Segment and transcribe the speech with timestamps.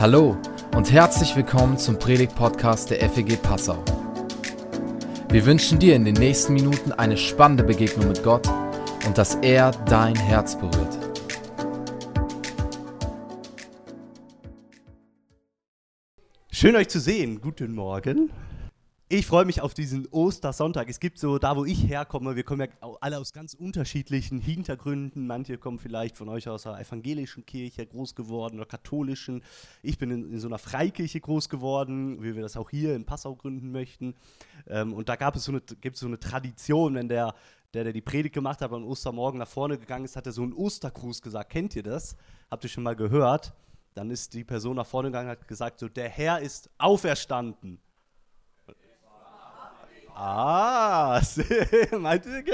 [0.00, 0.36] Hallo
[0.76, 3.82] und herzlich willkommen zum Predigt-Podcast der FEG Passau.
[5.28, 8.46] Wir wünschen dir in den nächsten Minuten eine spannende Begegnung mit Gott
[9.04, 10.96] und dass er dein Herz berührt.
[16.52, 17.40] Schön euch zu sehen.
[17.40, 18.30] Guten Morgen.
[19.10, 20.90] Ich freue mich auf diesen Ostersonntag.
[20.90, 25.26] Es gibt so, da wo ich herkomme, wir kommen ja alle aus ganz unterschiedlichen Hintergründen.
[25.26, 29.42] Manche kommen vielleicht von euch aus einer evangelischen Kirche groß geworden oder katholischen.
[29.82, 33.06] Ich bin in, in so einer Freikirche groß geworden, wie wir das auch hier in
[33.06, 34.14] Passau gründen möchten.
[34.66, 37.34] Ähm, und da gab es so eine, gibt es so eine Tradition, wenn der,
[37.72, 40.42] der, der die Predigt gemacht hat, am Ostermorgen nach vorne gegangen ist, hat er so
[40.42, 41.48] einen Ostergruß gesagt.
[41.48, 42.14] Kennt ihr das?
[42.50, 43.54] Habt ihr schon mal gehört?
[43.94, 47.80] Dann ist die Person nach vorne gegangen und hat gesagt, so, der Herr ist auferstanden.
[50.20, 51.22] Ah,
[52.00, 52.44] meinte,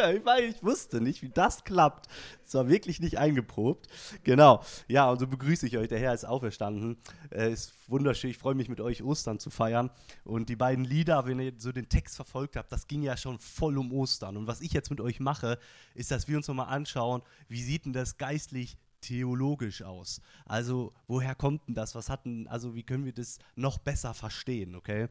[0.42, 2.08] ich wusste nicht, wie das klappt.
[2.44, 3.88] Es war wirklich nicht eingeprobt.
[4.22, 4.62] Genau.
[4.86, 5.88] Ja, und so begrüße ich euch.
[5.88, 6.98] Der Herr ist auferstanden.
[7.30, 8.28] Äh, ist wunderschön.
[8.28, 9.90] Ich freue mich, mit euch Ostern zu feiern.
[10.24, 13.38] Und die beiden Lieder, wenn ihr so den Text verfolgt habt, das ging ja schon
[13.38, 14.36] voll um Ostern.
[14.36, 15.58] Und was ich jetzt mit euch mache,
[15.94, 20.20] ist, dass wir uns nochmal anschauen, wie sieht denn das geistlich theologisch aus?
[20.46, 21.94] Also, woher kommt denn das?
[21.94, 25.08] Was hatten, also wie können wir das noch besser verstehen, okay?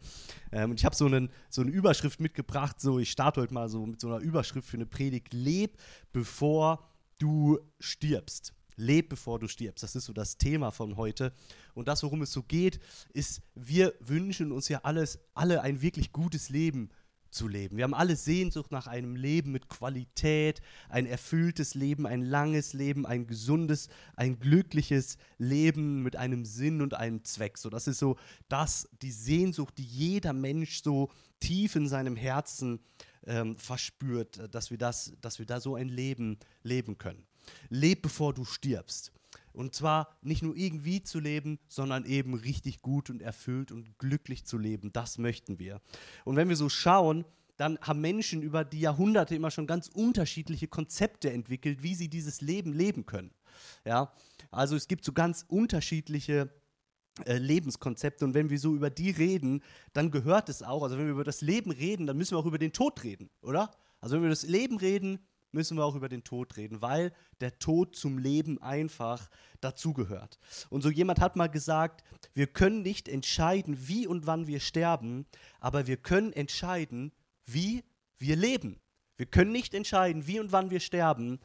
[0.52, 1.10] Ähm, und ich habe so,
[1.50, 4.78] so eine Überschrift mitgebracht, so ich starte heute mal so mit so einer Überschrift für
[4.78, 5.78] eine Predigt, leb
[6.12, 8.54] bevor du stirbst.
[8.76, 9.84] Leb bevor du stirbst.
[9.84, 11.32] Das ist so das Thema von heute.
[11.76, 12.80] Und das, worum es so geht,
[13.14, 16.90] ist, wir wünschen uns ja alles, alle ein wirklich gutes Leben
[17.34, 17.78] zu leben.
[17.78, 23.06] Wir haben alle Sehnsucht nach einem Leben mit Qualität, ein erfülltes Leben, ein langes Leben,
[23.06, 27.58] ein gesundes, ein glückliches Leben mit einem Sinn und einem Zweck.
[27.58, 28.18] So, das ist so
[28.50, 31.10] das, die Sehnsucht, die jeder Mensch so
[31.40, 32.80] tief in seinem Herzen
[33.26, 37.26] ähm, verspürt, dass wir, das, dass wir da so ein Leben leben können.
[37.70, 39.12] Leb bevor du stirbst.
[39.54, 44.46] Und zwar nicht nur irgendwie zu leben, sondern eben richtig gut und erfüllt und glücklich
[44.46, 44.92] zu leben.
[44.92, 45.82] Das möchten wir.
[46.26, 47.26] Und wenn wir so schauen,
[47.58, 52.42] dann haben Menschen über die Jahrhunderte immer schon ganz unterschiedliche Konzepte entwickelt, wie sie dieses
[52.42, 53.32] Leben leben können.
[53.86, 54.12] Ja,
[54.50, 56.50] also es gibt so ganz unterschiedliche
[57.26, 59.62] äh, Lebenskonzepte und wenn wir so über die reden,
[59.94, 62.48] dann gehört es auch, also wenn wir über das Leben reden, dann müssen wir auch
[62.48, 63.70] über den Tod reden, oder?
[64.00, 65.20] Also wenn wir über das Leben reden,
[65.54, 69.30] müssen wir auch über den Tod reden, weil der Tod zum Leben einfach
[69.62, 70.40] dazugehört.
[70.70, 72.04] Und so jemand hat mal gesagt,
[72.34, 75.26] wir können nicht entscheiden, wie und wann wir sterben,
[75.60, 77.12] aber wir können entscheiden,
[77.46, 77.84] wie
[78.18, 78.80] wir leben.
[79.18, 81.40] Wir können nicht entscheiden, wie und wann wir sterben.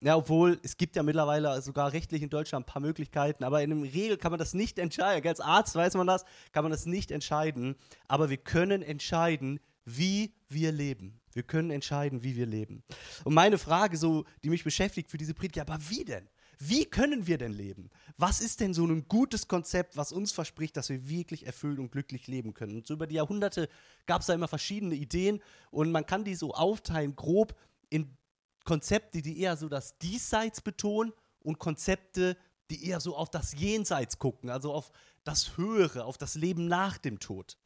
[0.00, 3.70] Ja, obwohl es gibt ja mittlerweile sogar rechtlich in Deutschland ein paar Möglichkeiten, aber in
[3.70, 5.28] der Regel kann man das nicht entscheiden.
[5.28, 7.76] Als Arzt weiß man das, kann man das nicht entscheiden.
[8.08, 11.20] Aber wir können entscheiden, wie wir leben.
[11.32, 12.82] Wir können entscheiden, wie wir leben.
[13.24, 16.28] Und meine Frage, so, die mich beschäftigt für diese Predigt, ja, aber wie denn?
[16.58, 17.90] Wie können wir denn leben?
[18.16, 21.90] Was ist denn so ein gutes Konzept, was uns verspricht, dass wir wirklich erfüllt und
[21.90, 22.76] glücklich leben können?
[22.76, 23.68] Und so über die Jahrhunderte
[24.06, 28.16] gab es da immer verschiedene Ideen und man kann die so aufteilen, grob in
[28.64, 32.36] Konzepte, die eher so das Diesseits betonen und Konzepte,
[32.70, 34.92] die eher so auf das Jenseits gucken, also auf
[35.24, 37.58] das Höhere, auf das Leben nach dem Tod.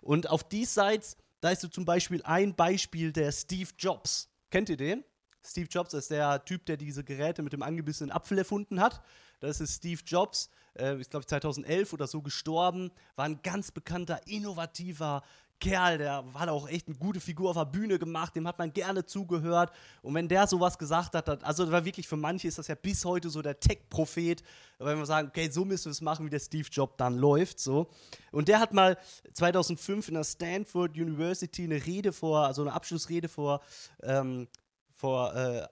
[0.00, 4.30] Und auf Diesseits da ist so zum Beispiel ein Beispiel der Steve Jobs.
[4.48, 5.04] Kennt ihr den?
[5.44, 9.02] Steve Jobs ist der Typ, der diese Geräte mit dem angebissenen Apfel erfunden hat.
[9.40, 13.72] Das ist Steve Jobs, äh, ist glaube ich 2011 oder so gestorben, war ein ganz
[13.72, 15.24] bekannter, innovativer
[15.62, 18.72] Kerl, der hat auch echt eine gute Figur auf der Bühne gemacht, dem hat man
[18.72, 19.70] gerne zugehört.
[20.02, 23.04] Und wenn der sowas gesagt hat, also war wirklich für manche ist das ja bis
[23.04, 24.42] heute so der Tech-Prophet,
[24.80, 27.60] wenn wir sagen, okay, so müssen wir es machen, wie der Steve Jobs dann läuft.
[27.60, 27.88] So.
[28.32, 28.98] Und der hat mal
[29.34, 33.60] 2005 in der Stanford University eine Rede vor, also eine Abschlussrede vor
[34.02, 34.48] ähm,
[34.90, 35.66] vor, äh,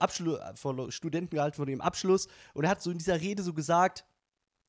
[0.54, 4.04] vor Studenten gehalten vor dem Abschluss und er hat so in dieser Rede so gesagt,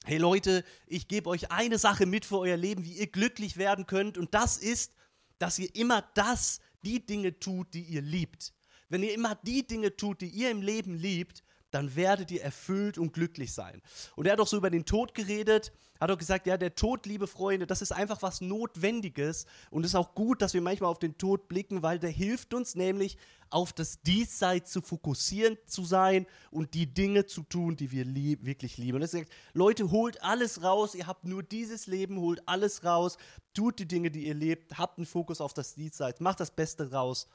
[0.06, 3.86] hey Leute, ich gebe euch eine Sache mit für euer Leben, wie ihr glücklich werden
[3.86, 4.94] könnt und das ist,
[5.41, 8.53] dass ihr immer das, die Dinge tut, die ihr liebt.
[8.90, 12.98] Wenn ihr immer die Dinge tut, die ihr im Leben liebt, dann werdet ihr erfüllt
[12.98, 13.82] und glücklich sein.
[14.16, 17.06] Und er hat auch so über den Tod geredet, hat auch gesagt, ja, der Tod,
[17.06, 20.90] liebe Freunde, das ist einfach was Notwendiges und es ist auch gut, dass wir manchmal
[20.90, 23.18] auf den Tod blicken, weil der hilft uns nämlich
[23.52, 28.46] auf das Diesseits zu fokussieren zu sein und die Dinge zu tun, die wir lieb,
[28.46, 28.96] wirklich lieben.
[28.96, 33.17] Und er sagt, Leute, holt alles raus, ihr habt nur dieses Leben, holt alles raus,
[33.53, 36.91] tut die Dinge, die ihr lebt, habt einen Fokus auf das Diesseits, macht das Beste
[36.91, 37.28] raus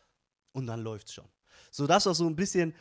[0.52, 1.28] und dann läuft's schon.
[1.70, 2.74] So, das war so ein bisschen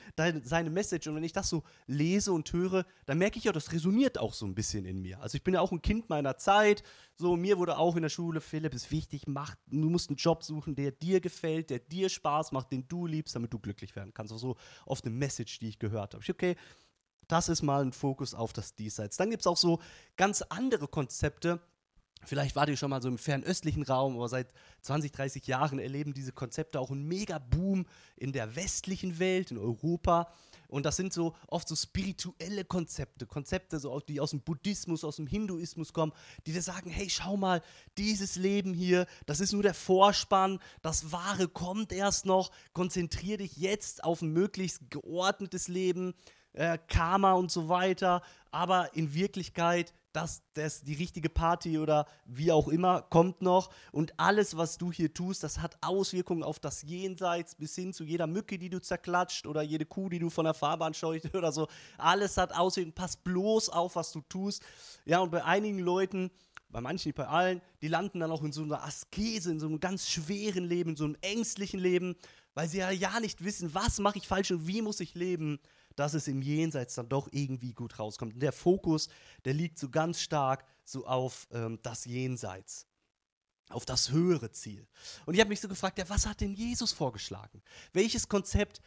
[0.43, 1.07] seine Message.
[1.07, 4.33] Und wenn ich das so lese und höre, dann merke ich ja, das resoniert auch
[4.33, 5.19] so ein bisschen in mir.
[5.21, 6.83] Also ich bin ja auch ein Kind meiner Zeit.
[7.17, 10.43] So, mir wurde auch in der Schule, Philipp, ist wichtig, mach, du musst einen Job
[10.43, 14.13] suchen, der dir gefällt, der dir Spaß macht, den du liebst, damit du glücklich werden
[14.13, 14.33] kannst.
[14.33, 16.23] Also so oft eine Message, die ich gehört habe.
[16.23, 16.55] Ich, okay,
[17.27, 19.17] Das ist mal ein Fokus auf das Diesseits.
[19.17, 19.79] Dann gibt es auch so
[20.15, 21.59] ganz andere Konzepte.
[22.25, 24.47] Vielleicht wart ihr schon mal so im fernöstlichen Raum, aber seit
[24.81, 27.85] 20, 30 Jahren erleben diese Konzepte auch einen Mega-Boom
[28.15, 30.31] in der westlichen Welt, in Europa.
[30.67, 35.17] Und das sind so oft so spirituelle Konzepte, Konzepte, so, die aus dem Buddhismus, aus
[35.17, 36.11] dem Hinduismus kommen,
[36.45, 37.61] die dir sagen, hey, schau mal,
[37.97, 43.57] dieses Leben hier, das ist nur der Vorspann, das Wahre kommt erst noch, konzentriere dich
[43.57, 46.15] jetzt auf ein möglichst geordnetes Leben,
[46.53, 52.51] äh, Karma und so weiter, aber in Wirklichkeit das, das, die richtige Party oder wie
[52.51, 53.69] auch immer kommt noch.
[53.91, 58.03] Und alles, was du hier tust, das hat Auswirkungen auf das Jenseits bis hin zu
[58.03, 61.51] jeder Mücke, die du zerklatscht oder jede Kuh, die du von der Fahrbahn scheucht oder
[61.51, 61.67] so.
[61.97, 62.95] Alles hat Auswirkungen.
[62.95, 64.63] Pass bloß auf, was du tust.
[65.05, 66.31] Ja, und bei einigen Leuten,
[66.69, 69.67] bei manchen, nicht bei allen, die landen dann auch in so einer Askese, in so
[69.67, 72.15] einem ganz schweren Leben, in so einem ängstlichen Leben,
[72.53, 75.59] weil sie ja, ja nicht wissen, was mache ich falsch und wie muss ich leben
[75.95, 78.33] dass es im Jenseits dann doch irgendwie gut rauskommt.
[78.33, 79.09] Und der Fokus,
[79.45, 82.87] der liegt so ganz stark so auf ähm, das Jenseits
[83.69, 84.87] auf das höhere Ziel.
[85.25, 87.61] Und ich habe mich so gefragt, ja, was hat denn Jesus vorgeschlagen?
[87.93, 88.79] Welches Konzept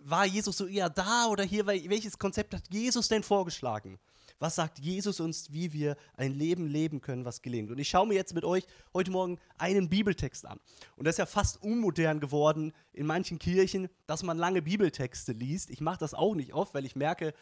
[0.00, 1.66] war Jesus so eher da oder hier?
[1.66, 3.98] Welches Konzept hat Jesus denn vorgeschlagen?
[4.42, 7.70] Was sagt Jesus uns, wie wir ein Leben leben können, was gelingt?
[7.70, 10.58] Und ich schaue mir jetzt mit euch heute Morgen einen Bibeltext an.
[10.96, 15.70] Und das ist ja fast unmodern geworden in manchen Kirchen, dass man lange Bibeltexte liest.
[15.70, 17.34] Ich mache das auch nicht oft, weil ich merke,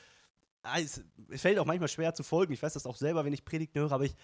[0.61, 2.53] ah, es, fällt auch manchmal schwer zu folgen.
[2.53, 4.15] Ich weiß das auch selber, wenn ich Predigten höre, aber ich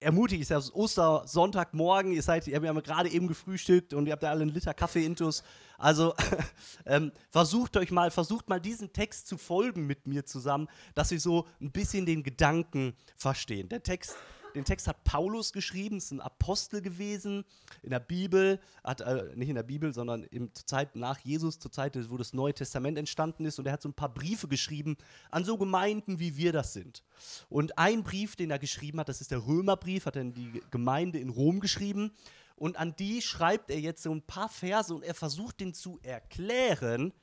[0.00, 4.30] ermutige, es ist Ostersonntagmorgen, ihr seid, ihr habt gerade eben gefrühstückt und ihr habt ja
[4.30, 5.42] alle einen Liter Kaffee intus.
[5.78, 6.14] Also
[6.86, 11.20] ähm, versucht euch mal, versucht mal diesen Text zu folgen mit mir zusammen, dass wir
[11.20, 13.68] so ein bisschen den Gedanken verstehen.
[13.68, 14.16] Der Text
[14.54, 17.44] den Text hat Paulus geschrieben, ist ein Apostel gewesen
[17.82, 21.58] in der Bibel, hat, äh, nicht in der Bibel, sondern im, zur Zeit nach Jesus,
[21.58, 23.58] zur Zeit, wo das Neue Testament entstanden ist.
[23.58, 24.96] Und er hat so ein paar Briefe geschrieben
[25.30, 27.02] an so Gemeinden, wie wir das sind.
[27.48, 30.62] Und ein Brief, den er geschrieben hat, das ist der Römerbrief, hat er in die
[30.70, 32.12] Gemeinde in Rom geschrieben.
[32.56, 35.98] Und an die schreibt er jetzt so ein paar Verse und er versucht den zu
[36.02, 37.14] erklären,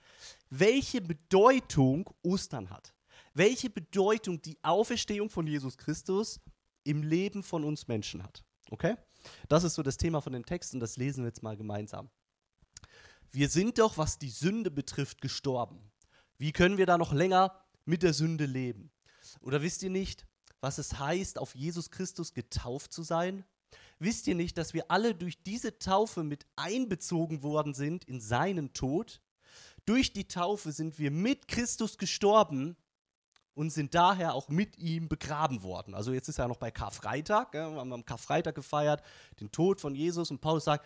[0.50, 2.94] welche Bedeutung Ostern hat.
[3.35, 6.39] Welche Bedeutung die Auferstehung von Jesus Christus
[6.87, 8.43] im Leben von uns Menschen hat.
[8.69, 8.95] Okay?
[9.49, 12.09] Das ist so das Thema von dem Text und das lesen wir jetzt mal gemeinsam.
[13.31, 15.91] Wir sind doch, was die Sünde betrifft, gestorben.
[16.37, 18.91] Wie können wir da noch länger mit der Sünde leben?
[19.41, 20.25] Oder wisst ihr nicht,
[20.61, 23.43] was es heißt, auf Jesus Christus getauft zu sein?
[23.99, 28.73] Wisst ihr nicht, dass wir alle durch diese Taufe mit einbezogen worden sind in seinen
[28.73, 29.21] Tod?
[29.85, 32.77] Durch die Taufe sind wir mit Christus gestorben
[33.57, 35.95] und sind daher auch mit ihm begraben worden.
[35.95, 39.01] Also jetzt ist er noch bei Karfreitag, ja, wir haben am Karfreitag gefeiert,
[39.39, 40.86] den Tod von Jesus und Paulus sagt,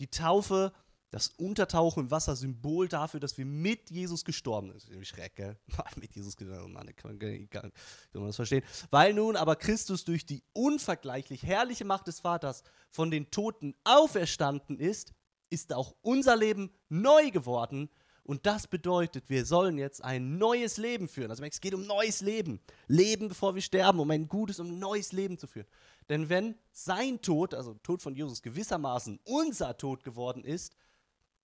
[0.00, 0.72] die Taufe,
[1.10, 5.06] das Untertauchen im Wasser, Symbol dafür, dass wir mit Jesus gestorben sind.
[5.06, 5.56] Schreck, gell?
[5.96, 7.72] mit Jesus gestorben, Mann, kann, kann, kann
[8.14, 8.64] man das verstehen.
[8.90, 14.80] Weil nun aber Christus durch die unvergleichlich herrliche Macht des Vaters von den Toten auferstanden
[14.80, 15.14] ist,
[15.50, 17.88] ist auch unser Leben neu geworden
[18.28, 21.30] und das bedeutet, wir sollen jetzt ein neues Leben führen.
[21.30, 22.60] Also es geht um neues Leben.
[22.86, 25.66] Leben, bevor wir sterben, um ein gutes, um ein neues Leben zu führen.
[26.10, 30.76] Denn wenn sein Tod, also Tod von Jesus gewissermaßen unser Tod geworden ist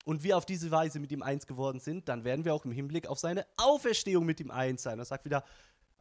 [0.05, 2.73] und wir auf diese Weise mit ihm eins geworden sind, dann werden wir auch im
[2.73, 4.99] Hinblick auf seine Auferstehung mit ihm eins sein.
[4.99, 5.43] Das sagt wieder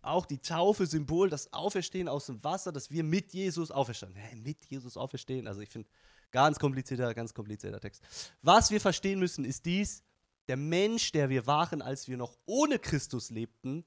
[0.02, 4.16] auch die Taufe, Symbol, das Auferstehen aus dem Wasser, dass wir mit Jesus auferstehen.
[4.16, 5.48] Hä, mit Jesus auferstehen?
[5.48, 5.88] Also ich finde,
[6.32, 8.04] ganz komplizierter, ganz komplizierter Text.
[8.42, 10.04] Was wir verstehen müssen, ist dies,
[10.48, 13.86] der Mensch, der wir waren, als wir noch ohne Christus lebten,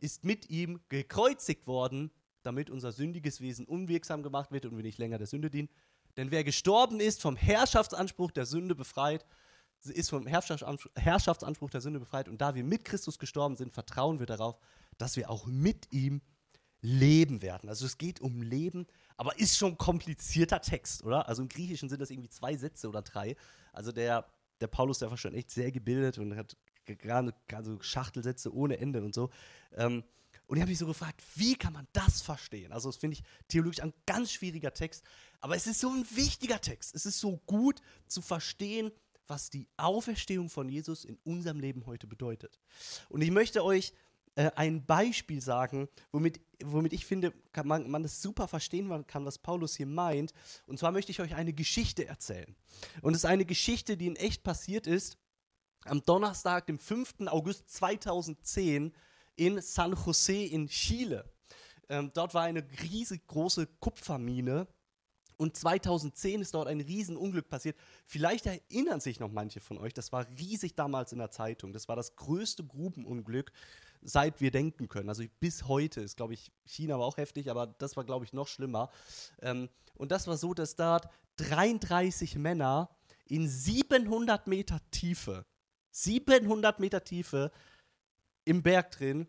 [0.00, 2.10] ist mit ihm gekreuzigt worden,
[2.42, 5.68] damit unser sündiges Wesen unwirksam gemacht wird und wir nicht länger der Sünde dienen.
[6.16, 9.26] Denn wer gestorben ist, vom Herrschaftsanspruch der Sünde befreit,
[9.84, 12.28] ist vom Herrschaftsanspruch der Sünde befreit.
[12.28, 14.58] Und da wir mit Christus gestorben sind, vertrauen wir darauf,
[14.96, 16.20] dass wir auch mit ihm
[16.80, 17.68] leben werden.
[17.68, 18.86] Also es geht um Leben,
[19.16, 21.28] aber ist schon komplizierter Text, oder?
[21.28, 23.36] Also im Griechischen sind das irgendwie zwei Sätze oder drei.
[23.72, 24.26] Also der
[24.60, 29.02] der Paulus, der war schon echt sehr gebildet und hat gerade also Schachtelsätze ohne Ende
[29.02, 29.30] und so.
[29.76, 30.04] Ähm,
[30.46, 32.72] und ich habe mich so gefragt, wie kann man das verstehen?
[32.72, 35.04] Also, das finde ich theologisch ein ganz schwieriger Text,
[35.40, 36.94] aber es ist so ein wichtiger Text.
[36.94, 38.90] Es ist so gut zu verstehen,
[39.26, 42.58] was die Auferstehung von Jesus in unserem Leben heute bedeutet.
[43.10, 43.92] Und ich möchte euch
[44.38, 47.32] äh, ein Beispiel sagen, womit, womit ich finde,
[47.64, 50.32] man, man das super verstehen kann, was Paulus hier meint.
[50.68, 52.54] Und zwar möchte ich euch eine Geschichte erzählen.
[53.02, 55.18] Und es ist eine Geschichte, die in echt passiert ist
[55.84, 57.26] am Donnerstag, dem 5.
[57.26, 58.94] August 2010
[59.34, 61.28] in San Jose in Chile.
[61.88, 64.68] Ähm, dort war eine riesig große Kupfermine
[65.36, 67.76] und 2010 ist dort ein Riesenunglück passiert.
[68.06, 71.72] Vielleicht erinnern sich noch manche von euch, das war riesig damals in der Zeitung.
[71.72, 73.52] Das war das größte Grubenunglück
[74.02, 75.08] seit wir denken können.
[75.08, 78.32] Also bis heute ist, glaube ich, China war auch heftig, aber das war, glaube ich,
[78.32, 78.90] noch schlimmer.
[79.40, 82.90] Ähm, und das war so, dass dort 33 Männer
[83.26, 85.44] in 700 Meter Tiefe,
[85.90, 87.50] 700 Meter Tiefe
[88.44, 89.28] im Berg drin,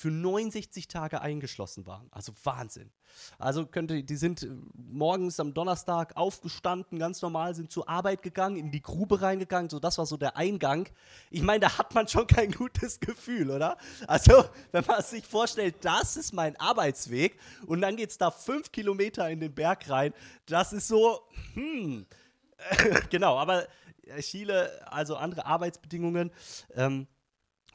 [0.00, 2.08] für 69 Tage eingeschlossen waren.
[2.10, 2.90] Also Wahnsinn.
[3.38, 8.56] Also könnte, die sind äh, morgens am Donnerstag aufgestanden, ganz normal, sind zur Arbeit gegangen,
[8.56, 10.88] in die Grube reingegangen, so das war so der Eingang.
[11.30, 13.76] Ich meine, da hat man schon kein gutes Gefühl, oder?
[14.06, 18.72] Also, wenn man sich vorstellt, das ist mein Arbeitsweg und dann geht es da fünf
[18.72, 20.14] Kilometer in den Berg rein,
[20.46, 21.20] das ist so,
[21.52, 22.06] hm,
[23.10, 23.66] genau, aber
[24.20, 26.30] Chile, also andere Arbeitsbedingungen.
[26.74, 27.06] Ähm,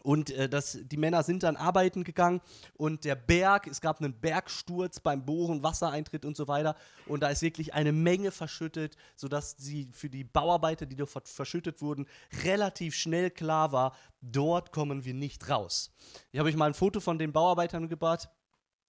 [0.06, 2.40] und äh, das, die Männer sind dann arbeiten gegangen
[2.76, 6.76] und der Berg, es gab einen Bergsturz beim Bohren, Wassereintritt und so weiter.
[7.08, 11.82] Und da ist wirklich eine Menge verschüttet, sodass sie für die Bauarbeiter, die dort verschüttet
[11.82, 12.06] wurden,
[12.44, 15.92] relativ schnell klar war, dort kommen wir nicht raus.
[16.32, 18.30] Ich habe euch mal ein Foto von den Bauarbeitern gebracht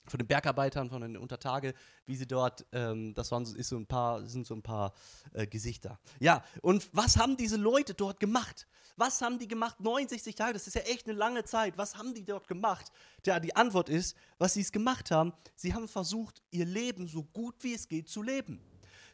[0.06, 1.74] von den Bergarbeitern, von den Untertage,
[2.06, 4.92] wie sie dort, ähm, das waren, ist so ein paar, sind so ein paar
[5.32, 5.98] äh, Gesichter.
[6.20, 8.66] Ja, und was haben diese Leute dort gemacht?
[8.96, 9.78] Was haben die gemacht?
[9.80, 11.76] 69 Tage, das ist ja echt eine lange Zeit.
[11.76, 12.90] Was haben die dort gemacht?
[13.26, 17.22] Ja, die Antwort ist, was sie es gemacht haben, sie haben versucht, ihr Leben so
[17.22, 18.60] gut wie es geht zu leben.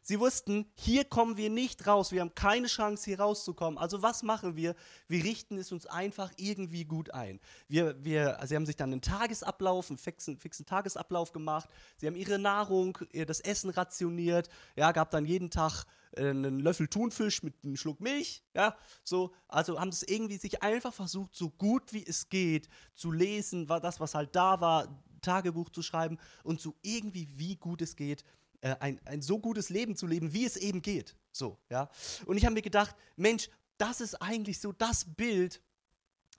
[0.04, 3.78] Sie wussten, hier kommen wir nicht raus, wir haben keine Chance, hier rauszukommen.
[3.78, 4.75] Also was machen wir?
[5.06, 7.38] Wir richten es uns einfach irgendwie gut ein.
[7.68, 11.71] Wir, wir, sie haben sich dann einen Tagesablauf, einen fixen, fixen Tagesablauf gemacht.
[11.99, 14.49] Sie haben ihre Nahrung, das Essen rationiert.
[14.75, 15.85] Ja, gab dann jeden Tag
[16.16, 18.42] äh, einen Löffel Thunfisch mit einem Schluck Milch.
[18.54, 19.32] Ja, so.
[19.47, 23.80] Also haben es irgendwie sich einfach versucht, so gut wie es geht, zu lesen, war
[23.80, 24.88] das, was halt da war,
[25.21, 28.25] Tagebuch zu schreiben und so irgendwie, wie gut es geht,
[28.62, 31.16] äh, ein, ein so gutes Leben zu leben, wie es eben geht.
[31.33, 31.90] So, ja.
[32.26, 35.61] Und ich habe mir gedacht, Mensch, das ist eigentlich so das Bild,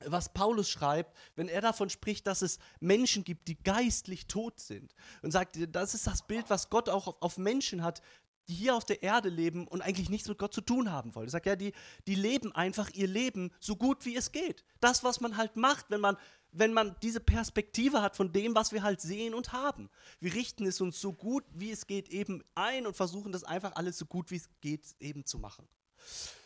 [0.05, 4.95] was Paulus schreibt, wenn er davon spricht, dass es Menschen gibt, die geistlich tot sind.
[5.21, 8.01] Und sagt, das ist das Bild, was Gott auch auf, auf Menschen hat,
[8.47, 11.27] die hier auf der Erde leben und eigentlich nichts mit Gott zu tun haben wollen.
[11.27, 11.73] Er sagt ja, die,
[12.07, 14.63] die leben einfach ihr Leben so gut wie es geht.
[14.79, 16.17] Das, was man halt macht, wenn man
[16.53, 19.89] wenn man diese Perspektive hat von dem, was wir halt sehen und haben.
[20.19, 23.75] Wir richten es uns so gut wie es geht eben ein und versuchen das einfach
[23.75, 25.67] alles so gut wie es geht eben zu machen.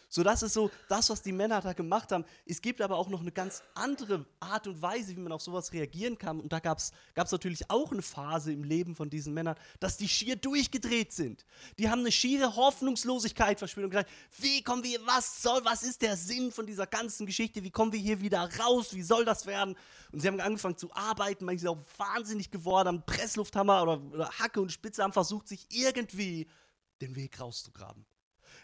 [0.10, 2.24] So, das ist so das, was die Männer da gemacht haben.
[2.46, 5.74] Es gibt aber auch noch eine ganz andere Art und Weise, wie man auf sowas
[5.74, 6.40] reagieren kann.
[6.40, 10.08] Und da gab es natürlich auch eine Phase im Leben von diesen Männern, dass die
[10.08, 11.46] schier durchgedreht sind.
[11.78, 14.10] Die haben eine schiere Hoffnungslosigkeit verspürt und gesagt,
[14.40, 17.64] wie kommen wir, was soll, was ist der Sinn von dieser ganzen Geschichte?
[17.64, 18.94] Wie kommen wir hier wieder raus?
[18.94, 19.76] Wie soll das werden?
[20.14, 24.30] Und sie haben angefangen zu arbeiten, manche sind auch wahnsinnig geworden, haben Presslufthammer oder, oder
[24.40, 26.48] Hacke und Spitze, haben versucht, sich irgendwie
[27.02, 28.06] den Weg rauszugraben.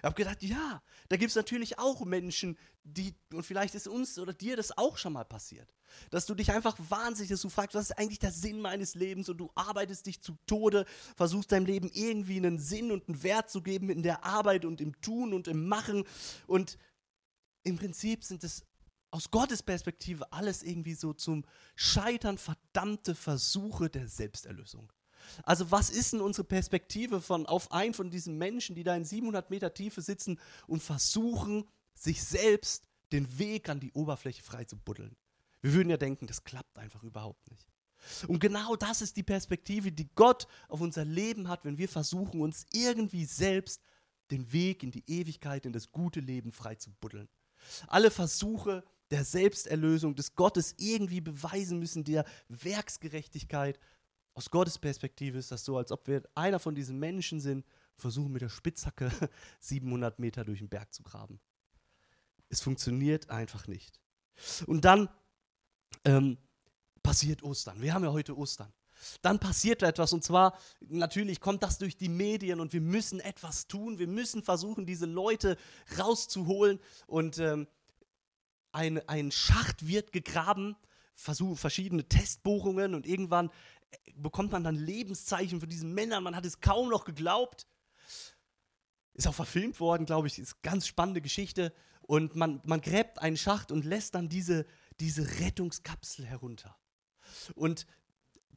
[0.04, 4.20] Ich habe gedacht, ja, da gibt es natürlich auch Menschen, die, und vielleicht ist uns
[4.20, 5.74] oder dir das auch schon mal passiert,
[6.12, 9.30] dass du dich einfach wahnsinnig, dass du fragst, was ist eigentlich der Sinn meines Lebens
[9.30, 13.50] und du arbeitest dich zu Tode, versuchst deinem Leben irgendwie einen Sinn und einen Wert
[13.50, 16.04] zu geben in der Arbeit und im Tun und im Machen
[16.48, 16.78] und
[17.64, 18.66] im Prinzip sind es
[19.10, 21.46] aus Gottes Perspektive alles irgendwie so zum
[21.78, 24.92] Scheitern verdammte Versuche der Selbsterlösung.
[25.44, 29.06] Also was ist denn unsere Perspektive von, auf einen von diesen Menschen, die da in
[29.06, 31.66] 700 Meter Tiefe sitzen und versuchen,
[31.96, 35.16] sich selbst den Weg an die Oberfläche frei zu buddeln?
[35.62, 37.68] Wir würden ja denken, das klappt einfach überhaupt nicht.
[38.28, 42.42] Und genau das ist die Perspektive, die Gott auf unser Leben hat, wenn wir versuchen,
[42.42, 43.82] uns irgendwie selbst
[44.32, 47.30] den Weg in die Ewigkeit, in das gute Leben frei zu buddeln.
[47.88, 53.80] Alle Versuche der Selbsterlösung, des Gottes irgendwie beweisen müssen, der Werksgerechtigkeit,
[54.34, 57.66] aus Gottes Perspektive ist das so, als ob wir einer von diesen Menschen sind,
[57.98, 59.12] versuchen mit der Spitzhacke
[59.60, 61.40] 700 Meter durch den Berg zu graben.
[62.50, 64.00] Es funktioniert einfach nicht.
[64.66, 65.10] Und dann
[66.06, 66.38] ähm,
[67.02, 67.82] passiert Ostern.
[67.82, 68.74] Wir haben ja heute Ostern.
[69.22, 73.68] Dann passiert etwas und zwar, natürlich kommt das durch die Medien und wir müssen etwas
[73.68, 74.00] tun.
[74.00, 75.58] Wir müssen versuchen, diese Leute
[75.98, 77.68] rauszuholen und ähm,
[78.72, 80.76] ein, ein Schacht wird gegraben,
[81.16, 83.52] versuchen verschiedene Testbohrungen und irgendwann
[84.16, 86.24] bekommt man dann Lebenszeichen von diesen Männern.
[86.24, 87.68] Man hat es kaum noch geglaubt.
[89.14, 90.40] Ist auch verfilmt worden, glaube ich.
[90.40, 91.74] Ist ganz spannende Geschichte.
[92.02, 94.66] Und man, man gräbt einen Schacht und lässt dann diese,
[95.00, 96.78] diese Rettungskapsel herunter.
[97.56, 97.86] Und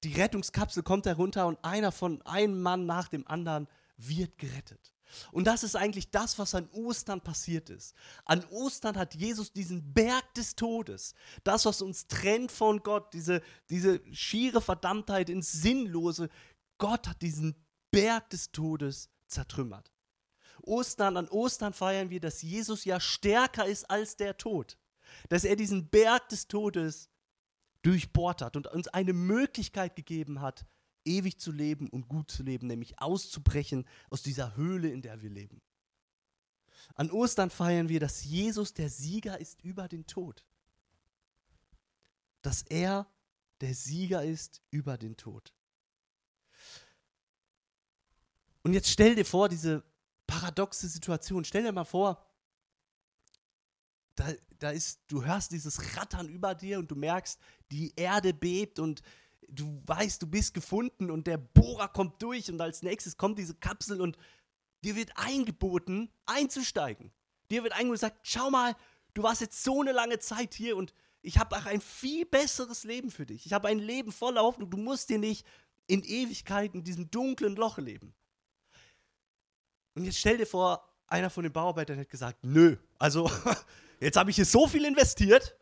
[0.02, 4.95] die Rettungskapsel kommt herunter und einer von einem Mann nach dem anderen wird gerettet.
[5.32, 7.94] Und das ist eigentlich das, was an Ostern passiert ist.
[8.24, 13.42] An Ostern hat Jesus diesen Berg des Todes, das, was uns trennt von Gott, diese,
[13.70, 16.28] diese schiere Verdammtheit ins Sinnlose,
[16.78, 17.54] Gott hat diesen
[17.90, 19.92] Berg des Todes zertrümmert.
[20.62, 24.76] Ostern, an Ostern feiern wir, dass Jesus ja stärker ist als der Tod.
[25.28, 27.08] Dass er diesen Berg des Todes
[27.82, 30.66] durchbohrt hat und uns eine Möglichkeit gegeben hat,
[31.06, 35.30] ewig zu leben und gut zu leben, nämlich auszubrechen aus dieser Höhle, in der wir
[35.30, 35.60] leben.
[36.94, 40.44] An Ostern feiern wir, dass Jesus der Sieger ist über den Tod.
[42.42, 43.06] Dass er
[43.60, 45.52] der Sieger ist über den Tod.
[48.62, 49.84] Und jetzt stell dir vor, diese
[50.26, 51.44] paradoxe Situation.
[51.44, 52.24] Stell dir mal vor,
[54.16, 57.38] da, da ist, du hörst dieses Rattern über dir und du merkst,
[57.70, 59.02] die Erde bebt und
[59.48, 63.54] du weißt, du bist gefunden und der Bohrer kommt durch und als nächstes kommt diese
[63.54, 64.16] Kapsel und
[64.84, 67.12] dir wird eingeboten, einzusteigen.
[67.50, 68.76] Dir wird eingeboten gesagt, schau mal,
[69.14, 72.84] du warst jetzt so eine lange Zeit hier und ich habe auch ein viel besseres
[72.84, 73.46] Leben für dich.
[73.46, 74.70] Ich habe ein Leben voller Hoffnung.
[74.70, 75.44] Du musst dir nicht
[75.88, 78.14] in Ewigkeit in diesem dunklen Loch leben.
[79.94, 83.30] Und jetzt stell dir vor, einer von den Bauarbeitern hat gesagt, nö, also
[84.00, 85.56] jetzt habe ich hier so viel investiert,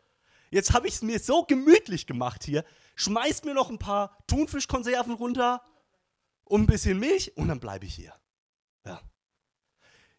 [0.51, 2.63] jetzt habe ich es mir so gemütlich gemacht hier,
[2.95, 5.63] schmeiß mir noch ein paar Thunfischkonserven runter
[6.43, 8.13] und ein bisschen Milch und dann bleibe ich hier.
[8.85, 9.01] Ja.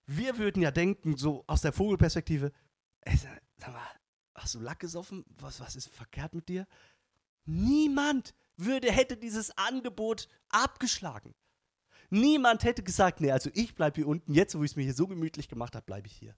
[0.06, 2.52] Wir würden ja denken, so aus der Vogelperspektive,
[3.00, 3.82] ey, sag mal,
[4.34, 5.24] hast du Lack gesoffen?
[5.40, 6.66] Was, was ist verkehrt mit dir?
[7.44, 11.34] Niemand würde, hätte dieses Angebot abgeschlagen.
[12.10, 14.94] Niemand hätte gesagt, nee, also ich bleibe hier unten, jetzt wo ich es mir hier
[14.94, 16.36] so gemütlich gemacht habe, bleibe ich hier.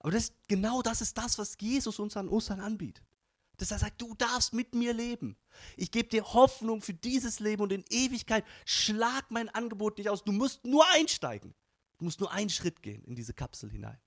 [0.00, 3.04] Aber das, genau das ist das, was Jesus uns an Ostern anbietet.
[3.58, 5.36] Dass er sagt, du darfst mit mir leben.
[5.76, 8.44] Ich gebe dir Hoffnung für dieses Leben und in Ewigkeit.
[8.64, 10.24] Schlag mein Angebot nicht aus.
[10.24, 11.54] Du musst nur einsteigen.
[11.98, 13.98] Du musst nur einen Schritt gehen in diese Kapsel hinein.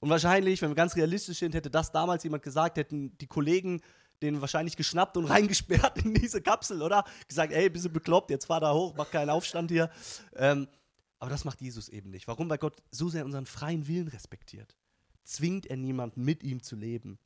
[0.00, 3.80] Und wahrscheinlich, wenn wir ganz realistisch sind, hätte das damals jemand gesagt, hätten die Kollegen
[4.22, 7.04] den wahrscheinlich geschnappt und reingesperrt in diese Kapsel, oder?
[7.28, 9.90] Gesagt, ey, bist du bekloppt, jetzt fahr da hoch, mach keinen Aufstand hier.
[10.36, 10.68] Ähm,
[11.18, 12.26] aber das macht Jesus eben nicht.
[12.26, 12.48] Warum?
[12.50, 14.76] Weil Gott so sehr unseren freien Willen respektiert.
[15.24, 17.18] Zwingt er niemanden, mit ihm zu leben.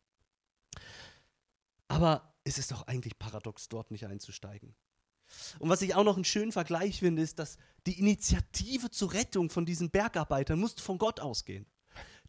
[1.88, 4.74] Aber es ist doch eigentlich paradox, dort nicht einzusteigen.
[5.58, 9.50] Und was ich auch noch einen schönen Vergleich finde, ist, dass die Initiative zur Rettung
[9.50, 11.66] von diesen Bergarbeitern musste von Gott ausgehen.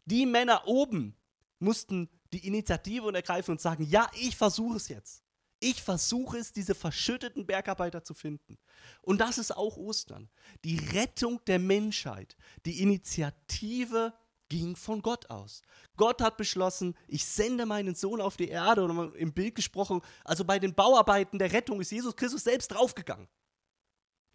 [0.04, 1.16] Die Männer oben
[1.58, 5.22] mussten die Initiative ergreifen und sagen, ja, ich versuche es jetzt.
[5.60, 8.58] Ich versuche es, diese verschütteten Bergarbeiter zu finden.
[9.02, 10.30] Und das ist auch Ostern.
[10.64, 14.14] Die Rettung der Menschheit, die Initiative
[14.48, 15.62] ging von Gott aus.
[15.96, 20.44] Gott hat beschlossen, ich sende meinen Sohn auf die Erde oder im Bild gesprochen, also
[20.44, 23.28] bei den Bauarbeiten der Rettung ist Jesus Christus selbst draufgegangen.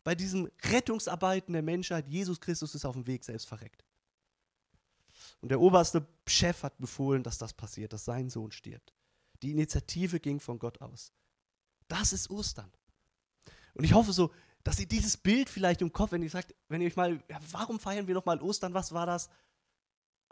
[0.04, 3.86] Bei diesen Rettungsarbeiten der Menschheit, Jesus Christus ist auf dem Weg selbst verreckt.
[5.41, 8.93] Und der oberste Chef hat befohlen, dass das passiert, dass sein Sohn stirbt.
[9.41, 11.12] Die Initiative ging von Gott aus.
[11.88, 12.71] Das ist Ostern.
[13.73, 14.32] Und ich hoffe so,
[14.63, 17.39] dass ihr dieses Bild vielleicht im Kopf, wenn ihr sagt, wenn ihr euch mal, ja,
[17.52, 18.73] warum feiern wir nochmal Ostern?
[18.73, 19.30] Was war das?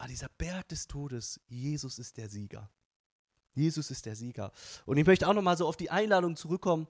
[0.02, 2.72] Ah, dieser Berg des Todes, Jesus ist der Sieger.
[3.54, 4.52] Jesus ist der Sieger.
[4.88, 6.88] Und ich möchte auch nochmal so auf die Einladung zurückkommen,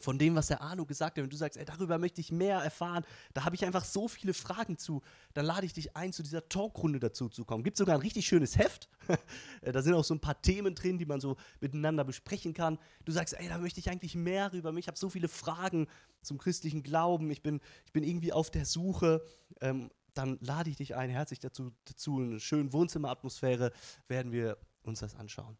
[0.00, 2.58] von dem, was der Arno gesagt hat, wenn du sagst, ey, darüber möchte ich mehr
[2.58, 5.00] erfahren, da habe ich einfach so viele Fragen zu,
[5.34, 7.62] dann lade ich dich ein, zu dieser Talkrunde dazu zu kommen.
[7.62, 8.88] Gibt sogar ein richtig schönes Heft.
[9.62, 12.80] da sind auch so ein paar Themen drin, die man so miteinander besprechen kann.
[13.04, 14.86] Du sagst, ey, da möchte ich eigentlich mehr über mich.
[14.86, 15.86] Ich habe so viele Fragen
[16.20, 17.30] zum christlichen Glauben.
[17.30, 19.24] Ich bin, ich bin irgendwie auf der Suche.
[19.60, 23.72] Ähm, dann lade ich dich ein, herzlich dazu, dazu in einer schönen Wohnzimmeratmosphäre
[24.08, 25.58] werden wir uns das anschauen.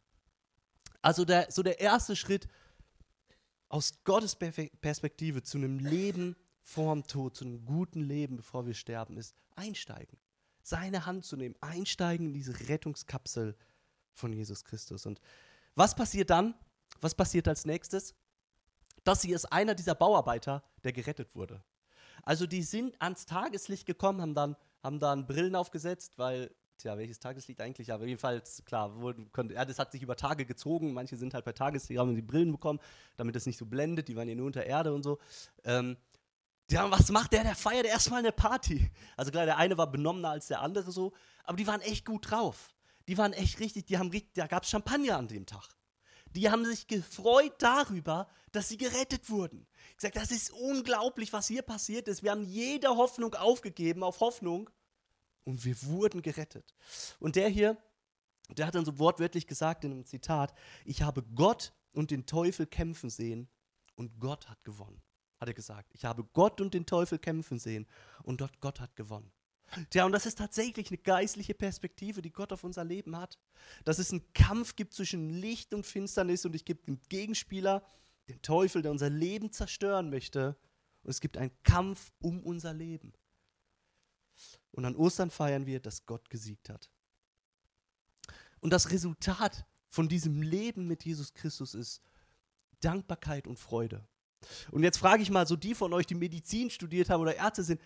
[1.02, 2.48] Also der, so der erste Schritt
[3.68, 9.16] aus Gottes Perspektive zu einem Leben vorm Tod, zu einem guten Leben, bevor wir sterben,
[9.18, 10.18] ist einsteigen.
[10.62, 13.56] Seine Hand zu nehmen, einsteigen in diese Rettungskapsel
[14.12, 15.04] von Jesus Christus.
[15.04, 15.20] Und
[15.74, 16.54] was passiert dann?
[17.00, 18.14] Was passiert als nächstes?
[19.02, 21.62] Das hier ist einer dieser Bauarbeiter, der gerettet wurde.
[22.22, 27.20] Also die sind ans Tageslicht gekommen, haben dann, haben dann Brillen aufgesetzt, weil Tja, welches
[27.20, 27.92] Tageslicht eigentlich?
[27.92, 30.92] Aber jedenfalls, klar, wurde, konnte, ja, das hat sich über Tage gezogen.
[30.92, 32.81] Manche sind halt bei Tageslicht, haben die Brillen bekommen,
[33.16, 34.09] damit es nicht so blendet.
[34.09, 35.18] Die waren ja nur unter Erde und so.
[35.64, 35.96] Ähm,
[36.70, 37.44] ja, was macht der?
[37.44, 38.90] Der feiert erstmal eine Party.
[39.16, 41.12] Also klar, der eine war benommener als der andere so,
[41.44, 42.74] aber die waren echt gut drauf.
[43.07, 45.68] Die waren echt richtig, die haben richtig, da gab es Champagner an dem Tag.
[46.35, 49.66] Die haben sich gefreut darüber, dass sie gerettet wurden.
[49.90, 52.23] Ich gesagt, das ist unglaublich, was hier passiert ist.
[52.23, 54.70] Wir haben jede Hoffnung aufgegeben auf Hoffnung
[55.44, 56.75] und wir wurden gerettet.
[57.20, 57.77] Und der hier,
[58.51, 62.66] der hat dann so wortwörtlich gesagt in einem Zitat, ich habe Gott und den Teufel
[62.66, 63.49] kämpfen sehen
[63.94, 65.03] und Gott hat gewonnen.
[65.38, 65.90] Hat er gesagt.
[65.94, 67.87] Ich habe Gott und den Teufel kämpfen sehen
[68.23, 69.33] und dort Gott hat gewonnen.
[69.90, 73.38] Tja, und das ist tatsächlich eine geistliche Perspektive, die Gott auf unser Leben hat.
[73.85, 77.85] Dass es einen Kampf gibt zwischen Licht und Finsternis und es gibt einen Gegenspieler,
[78.29, 80.57] den Teufel, der unser Leben zerstören möchte.
[81.03, 83.12] Und es gibt einen Kampf um unser Leben.
[84.70, 86.90] Und an Ostern feiern wir, dass Gott gesiegt hat.
[88.61, 92.00] Und das Resultat von diesem Leben mit Jesus Christus ist
[92.81, 94.07] Dankbarkeit und Freude.
[94.70, 97.62] Und jetzt frage ich mal so die von euch, die Medizin studiert haben oder Ärzte
[97.62, 97.81] sind,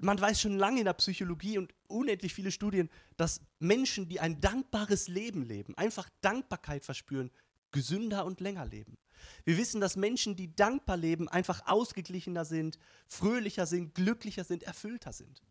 [0.00, 4.40] man weiß schon lange in der Psychologie und unendlich viele Studien, dass Menschen, die ein
[4.40, 7.30] dankbares Leben leben, einfach Dankbarkeit verspüren,
[7.70, 8.98] gesünder und länger leben.
[9.44, 15.12] Wir wissen, dass Menschen, die dankbar leben, einfach ausgeglichener sind, fröhlicher sind, glücklicher sind, erfüllter
[15.12, 15.42] sind.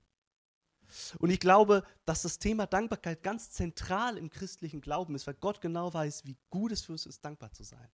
[1.20, 5.62] Und ich glaube, dass das Thema Dankbarkeit ganz zentral im christlichen Glauben ist, weil Gott
[5.62, 7.88] genau weiß, wie gut es für uns ist, dankbar zu sein.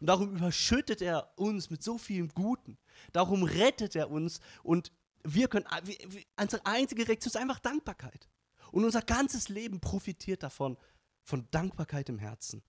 [0.00, 2.76] Und darum überschüttet er uns mit so vielem Guten.
[3.12, 4.92] Darum rettet er uns und
[5.24, 5.66] wir können,
[6.36, 8.28] unsere einzige Reaktion ist einfach Dankbarkeit.
[8.72, 10.76] Und unser ganzes Leben profitiert davon,
[11.22, 12.62] von Dankbarkeit im Herzen.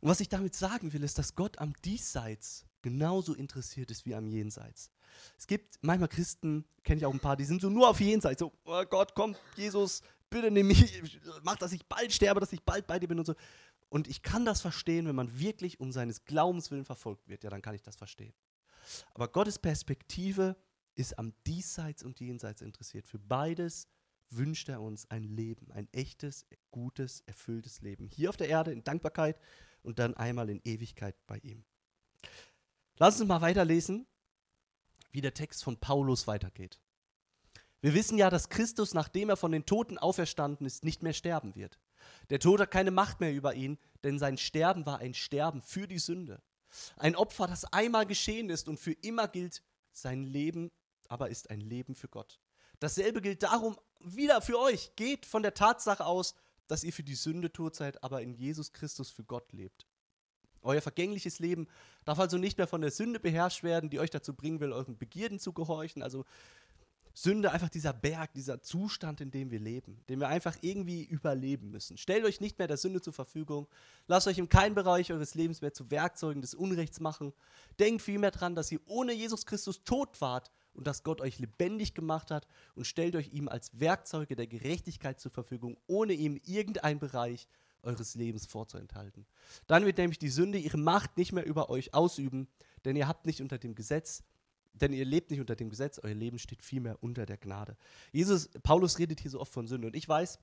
[0.00, 4.14] Und was ich damit sagen will, ist, dass Gott am Diesseits genauso interessiert ist wie
[4.14, 4.90] am Jenseits.
[5.36, 8.38] Es gibt manchmal Christen, kenne ich auch ein paar, die sind so nur auf Jenseits,
[8.38, 11.02] so, oh Gott, komm, Jesus, bitte nimm mich,
[11.42, 13.34] mach, dass ich bald sterbe, dass ich bald bei dir bin und so.
[13.88, 17.50] Und ich kann das verstehen, wenn man wirklich um seines Glaubens willen verfolgt wird, ja,
[17.50, 18.34] dann kann ich das verstehen.
[19.14, 20.56] Aber Gottes Perspektive
[20.98, 23.06] ist am Diesseits und Jenseits interessiert.
[23.06, 23.88] Für beides
[24.30, 28.08] wünscht er uns ein Leben, ein echtes, gutes, erfülltes Leben.
[28.08, 29.38] Hier auf der Erde in Dankbarkeit
[29.82, 31.64] und dann einmal in Ewigkeit bei ihm.
[32.96, 34.06] Lass uns mal weiterlesen,
[35.12, 36.80] wie der Text von Paulus weitergeht.
[37.80, 41.54] Wir wissen ja, dass Christus, nachdem er von den Toten auferstanden ist, nicht mehr sterben
[41.54, 41.78] wird.
[42.30, 45.86] Der Tod hat keine Macht mehr über ihn, denn sein Sterben war ein Sterben für
[45.86, 46.42] die Sünde.
[46.96, 49.62] Ein Opfer, das einmal geschehen ist und für immer gilt.
[49.92, 50.70] Sein Leben
[51.08, 52.40] aber ist ein Leben für Gott.
[52.80, 54.94] Dasselbe gilt darum wieder für euch.
[54.96, 56.34] Geht von der Tatsache aus,
[56.68, 59.86] dass ihr für die Sünde tot seid, aber in Jesus Christus für Gott lebt.
[60.62, 61.66] Euer vergängliches Leben
[62.04, 64.98] darf also nicht mehr von der Sünde beherrscht werden, die euch dazu bringen will, euren
[64.98, 66.02] Begierden zu gehorchen.
[66.02, 66.24] Also
[67.14, 71.70] Sünde einfach dieser Berg, dieser Zustand, in dem wir leben, den wir einfach irgendwie überleben
[71.70, 71.96] müssen.
[71.96, 73.66] Stellt euch nicht mehr der Sünde zur Verfügung.
[74.06, 77.32] Lasst euch in keinem Bereich eures Lebens mehr zu Werkzeugen des Unrechts machen.
[77.80, 81.92] Denkt vielmehr daran, dass ihr ohne Jesus Christus tot wart und dass Gott euch lebendig
[81.92, 87.00] gemacht hat und stellt euch ihm als Werkzeuge der Gerechtigkeit zur Verfügung, ohne ihm irgendeinen
[87.00, 87.48] Bereich
[87.82, 89.26] eures Lebens vorzuenthalten.
[89.66, 92.46] Dann wird nämlich die Sünde ihre Macht nicht mehr über euch ausüben,
[92.84, 94.22] denn ihr habt nicht unter dem Gesetz,
[94.72, 97.76] denn ihr lebt nicht unter dem Gesetz, euer Leben steht vielmehr unter der Gnade.
[98.12, 100.38] Jesus, Paulus redet hier so oft von Sünde und ich weiß,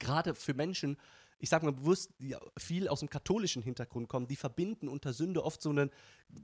[0.00, 0.96] gerade für Menschen,
[1.42, 5.44] ich sage mal bewusst, die viel aus dem katholischen Hintergrund kommen, die verbinden unter Sünde
[5.44, 5.90] oft so einen,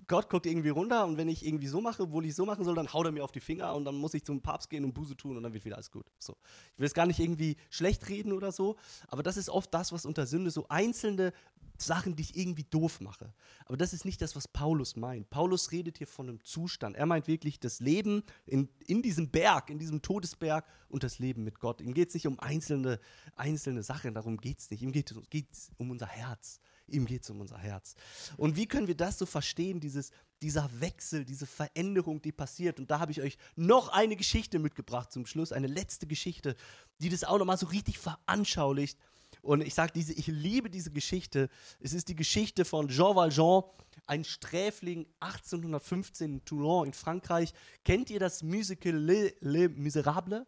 [0.09, 2.75] Gott guckt irgendwie runter und wenn ich irgendwie so mache, wo ich so machen soll,
[2.75, 4.95] dann haut er mir auf die Finger und dann muss ich zum Papst gehen und
[4.95, 6.05] Buße tun und dann wird wieder alles gut.
[6.19, 6.37] So.
[6.75, 8.75] Ich will es gar nicht irgendwie schlecht reden oder so,
[9.07, 11.33] aber das ist oft das, was unter Sünde so einzelne
[11.81, 13.33] Sachen, die ich irgendwie doof mache.
[13.67, 15.31] Aber das ist nicht das, was Paulus meint.
[15.31, 16.97] Paulus redet hier von einem Zustand.
[16.97, 21.45] Er meint wirklich das Leben in, in diesem Berg, in diesem Todesberg und das Leben
[21.45, 21.81] mit Gott.
[21.81, 23.01] Ihm geht es nicht um einzelne,
[23.37, 24.83] einzelne Sachen, darum geht es nicht.
[24.83, 25.13] Ihm geht
[25.53, 26.61] es um unser Herz.
[26.89, 27.95] Ihm geht es um unser Herz.
[28.37, 30.11] Und wie können wir das so verstehen, dieses,
[30.41, 32.81] dieser Wechsel, diese Veränderung, die passiert?
[32.81, 36.57] Und da habe ich euch noch eine Geschichte mitgebracht zum Schluss, eine letzte Geschichte,
[37.01, 38.99] die das auch nochmal so richtig veranschaulicht
[39.43, 41.49] und ich sage diese, ich liebe diese Geschichte.
[41.81, 43.63] Es ist die Geschichte von Jean Valjean,
[44.07, 47.53] ein Sträfling 1815 in Toulon in Frankreich.
[47.85, 50.47] Kennt ihr das Musical Les, Les Miserables?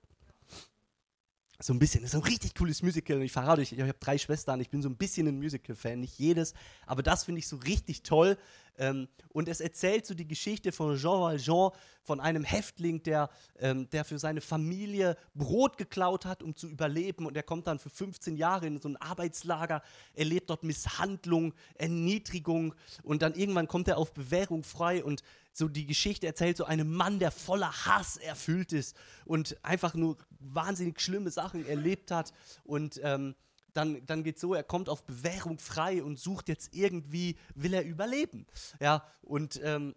[1.63, 3.95] so ein bisschen, das ist ein richtig cooles Musical und ich verrate euch, ich habe
[4.01, 6.55] drei Schwestern, ich bin so ein bisschen ein Musical-Fan, nicht jedes,
[6.87, 8.39] aber das finde ich so richtig toll.
[8.79, 11.71] Ähm, und es erzählt so die Geschichte von Jean Valjean,
[12.03, 17.27] von einem Häftling, der, ähm, der für seine Familie Brot geklaut hat, um zu überleben.
[17.27, 19.83] Und er kommt dann für 15 Jahre in so ein Arbeitslager,
[20.15, 22.75] erlebt dort Misshandlung, Erniedrigung.
[23.03, 25.05] Und dann irgendwann kommt er auf Bewährung frei.
[25.05, 29.95] Und so die Geschichte erzählt so einem Mann, der voller Hass erfüllt ist und einfach
[29.95, 32.33] nur wahnsinnig schlimme Sachen erlebt hat.
[32.65, 33.35] Und ähm,
[33.75, 37.75] dann, dann geht es so, er kommt auf Bewährung frei und sucht jetzt irgendwie, will
[37.75, 38.47] er überleben.
[38.81, 39.95] Ja, und ähm,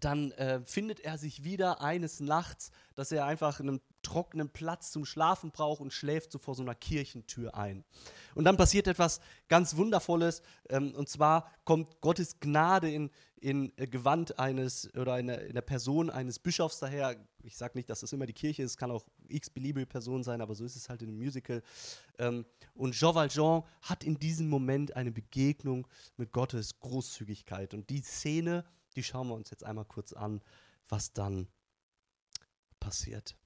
[0.00, 5.04] dann äh, findet er sich wieder eines Nachts, dass er einfach einen trockenen Platz zum
[5.04, 7.84] Schlafen braucht und schläft so vor so einer Kirchentür ein.
[8.34, 10.40] Und dann passiert etwas ganz Wundervolles,
[10.70, 15.54] ähm, und zwar kommt Gottes Gnade in, in äh, Gewand eines oder in der, in
[15.54, 17.16] der Person eines Bischofs daher.
[17.42, 20.40] Ich sage nicht, dass das immer die Kirche ist, es kann auch x-beliebige Person sein,
[20.40, 21.62] aber so ist es halt in einem Musical.
[22.18, 27.74] Ähm, und Jean Valjean hat in diesem Moment eine Begegnung mit Gottes Großzügigkeit.
[27.74, 28.64] Und die Szene,
[28.96, 30.40] die schauen wir uns jetzt einmal kurz an,
[30.88, 31.48] was dann
[32.80, 33.36] passiert.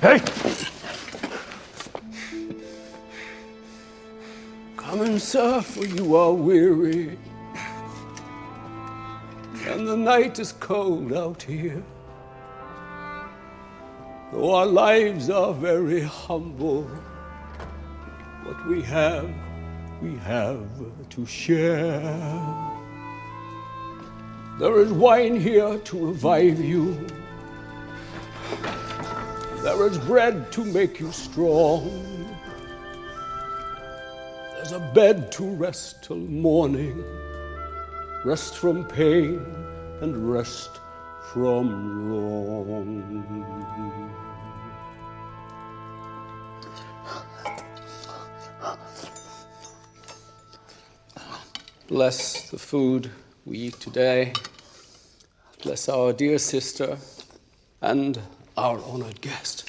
[0.00, 0.20] Hey!
[4.76, 7.18] Come and suffer, you are weary.
[9.66, 11.82] And the night is cold out here.
[14.32, 16.84] Though our lives are very humble,
[18.44, 19.28] what we have,
[20.00, 20.66] we have
[21.10, 22.00] to share.
[24.58, 27.06] There is wine here to revive you.
[29.62, 31.90] There is bread to make you strong.
[34.54, 37.04] There's a bed to rest till morning.
[38.24, 39.44] Rest from pain
[40.00, 40.80] and rest
[41.32, 43.18] from wrong.
[51.88, 53.10] Bless the food
[53.46, 54.34] we eat today.
[55.62, 56.98] Bless our dear sister
[57.80, 58.20] and
[58.58, 59.67] our honored guest.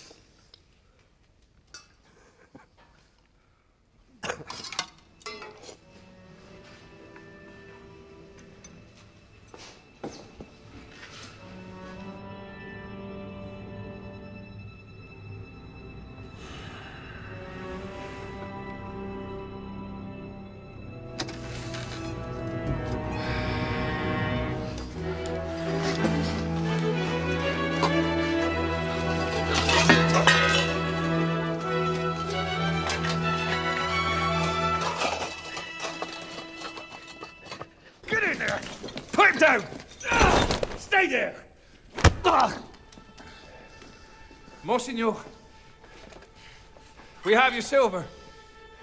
[47.70, 48.04] Silver.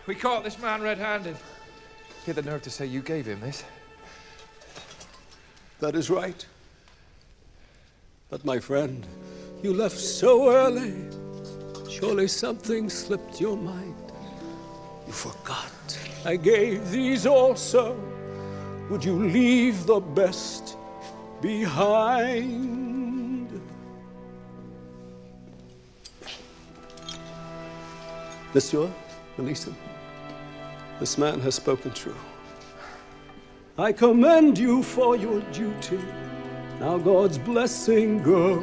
[0.07, 1.37] We caught this man red handed.
[2.25, 3.64] You had the nerve to say you gave him this?
[5.81, 6.46] That is right.
[8.31, 9.05] But my friend,
[9.61, 10.94] you left so early.
[11.90, 14.12] Surely something slipped your mind.
[15.05, 15.99] You forgot.
[16.25, 17.96] I gave these also.
[18.88, 20.77] Would you leave the best
[21.40, 22.86] behind?
[28.57, 28.90] Monsieur,
[29.37, 29.77] release him.
[30.99, 32.16] This man has spoken true.
[33.77, 36.01] I commend you for your duty.
[36.81, 38.61] Now God's blessing go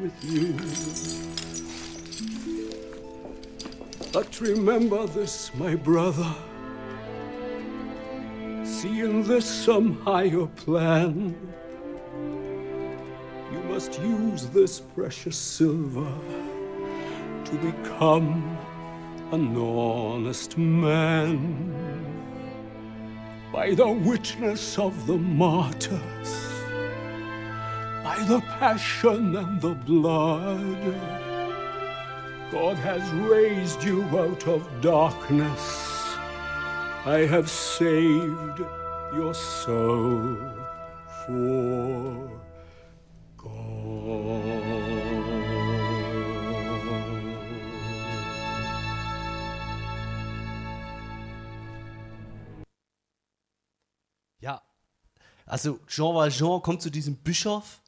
[0.00, 0.54] with you.
[4.10, 6.34] But remember this, my brother.
[8.64, 11.36] See in this some higher plan.
[13.52, 16.10] You must use this precious silver
[17.44, 18.65] to become
[19.32, 21.96] an honest man
[23.52, 26.30] by the witness of the martyrs,
[28.04, 30.94] by the passion and the blood.
[32.52, 36.16] God has raised you out of darkness.
[37.04, 38.60] I have saved
[39.14, 40.36] your soul
[41.26, 42.30] for
[43.36, 43.75] God.
[55.46, 57.80] Also Jean Valjean kommt zu diesem Bischof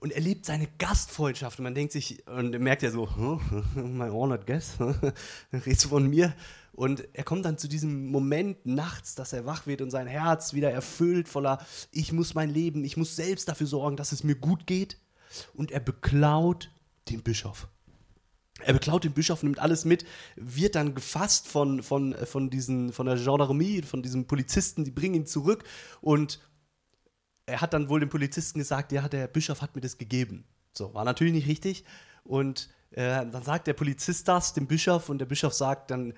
[0.00, 1.58] und erlebt seine Gastfreundschaft.
[1.58, 3.06] Und man denkt sich, und er merkt ja so,
[3.74, 4.78] my honored guest,
[5.52, 6.34] redest du von mir?
[6.72, 10.54] Und er kommt dann zu diesem Moment nachts, dass er wach wird und sein Herz
[10.54, 14.34] wieder erfüllt voller, ich muss mein Leben, ich muss selbst dafür sorgen, dass es mir
[14.34, 14.98] gut geht.
[15.54, 16.70] Und er beklaut
[17.08, 17.68] den Bischof.
[18.60, 20.04] Er beklaut den Bischof, nimmt alles mit,
[20.36, 25.14] wird dann gefasst von, von, von, diesen, von der Gendarmerie, von diesem Polizisten, die bringen
[25.14, 25.64] ihn zurück
[26.00, 26.40] und
[27.46, 30.44] er hat dann wohl dem Polizisten gesagt, ja, der Bischof hat mir das gegeben.
[30.72, 31.84] So, war natürlich nicht richtig.
[32.24, 36.14] Und äh, dann sagt der Polizist das dem Bischof und der Bischof sagt dann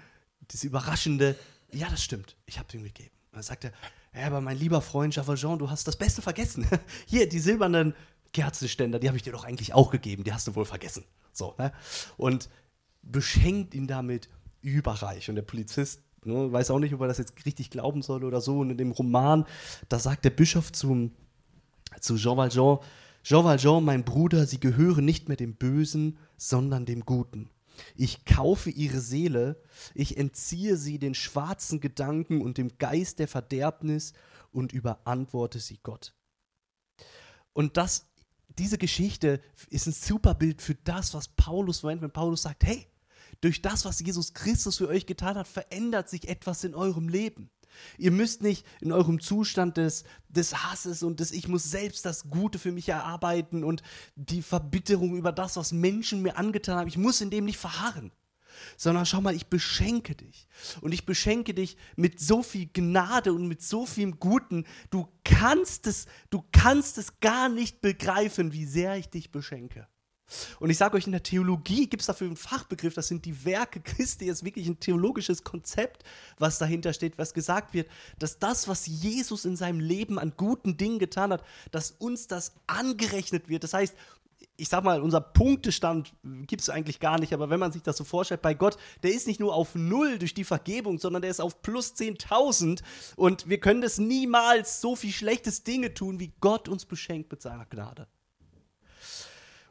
[0.48, 1.36] das Überraschende,
[1.72, 3.10] ja, das stimmt, ich habe es ihm gegeben.
[3.30, 3.72] Und dann sagt er,
[4.14, 6.66] ja, aber mein lieber Freund Jacques Valjean, du hast das Beste vergessen.
[7.06, 7.94] Hier, die silbernen
[8.32, 11.04] Kerzenständer, die habe ich dir doch eigentlich auch gegeben, die hast du wohl vergessen.
[11.32, 11.72] So, ne?
[12.16, 12.48] Und
[13.02, 14.28] beschenkt ihn damit
[14.62, 15.28] überreich.
[15.28, 18.40] Und der Polizist ne, weiß auch nicht, ob er das jetzt richtig glauben soll oder
[18.40, 18.60] so.
[18.60, 19.44] Und in dem Roman,
[19.88, 21.12] da sagt der Bischof zum,
[22.00, 22.78] zu Jean Valjean,
[23.22, 27.50] Jean Valjean, mein Bruder, Sie gehören nicht mehr dem Bösen, sondern dem Guten.
[27.94, 29.60] Ich kaufe ihre Seele,
[29.94, 34.12] ich entziehe sie den schwarzen Gedanken und dem Geist der Verderbnis
[34.52, 36.14] und überantworte sie Gott.
[37.52, 38.06] Und das,
[38.58, 42.86] diese Geschichte ist ein super Bild für das, was Paulus meint, wenn Paulus sagt, hey,
[43.40, 47.50] durch das, was Jesus Christus für euch getan hat, verändert sich etwas in eurem Leben.
[47.98, 52.30] Ihr müsst nicht in eurem Zustand des, des Hasses und des Ich muss selbst das
[52.30, 53.82] Gute für mich erarbeiten und
[54.14, 58.12] die Verbitterung über das, was Menschen mir angetan haben, ich muss in dem nicht verharren.
[58.76, 60.48] sondern schau mal, ich beschenke dich.
[60.80, 64.64] Und ich beschenke dich mit so viel Gnade und mit so viel Guten.
[64.90, 69.88] Du kannst es, du kannst es gar nicht begreifen, wie sehr ich dich beschenke.
[70.58, 73.44] Und ich sage euch, in der Theologie gibt es dafür einen Fachbegriff, das sind die
[73.44, 76.02] Werke Christi, ist wirklich ein theologisches Konzept,
[76.38, 80.76] was dahinter steht, was gesagt wird, dass das, was Jesus in seinem Leben an guten
[80.76, 83.64] Dingen getan hat, dass uns das angerechnet wird.
[83.64, 83.94] Das heißt,
[84.58, 86.14] ich sag mal, unser Punktestand
[86.46, 89.12] gibt es eigentlich gar nicht, aber wenn man sich das so vorstellt, bei Gott, der
[89.12, 92.82] ist nicht nur auf Null durch die Vergebung, sondern der ist auf plus 10.000
[93.16, 97.42] und wir können das niemals so viel schlechtes Dinge tun, wie Gott uns beschenkt mit
[97.42, 98.08] seiner Gnade.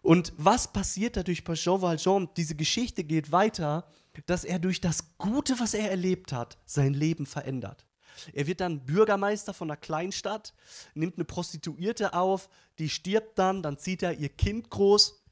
[0.05, 2.29] Und was passiert dadurch bei Jean Valjean?
[2.37, 3.87] Diese Geschichte geht weiter,
[4.27, 7.87] dass er durch das Gute, was er erlebt hat, sein Leben verändert.
[8.31, 10.53] Er wird dann Bürgermeister von einer Kleinstadt,
[10.93, 15.23] nimmt eine Prostituierte auf, die stirbt dann, dann zieht er ihr Kind groß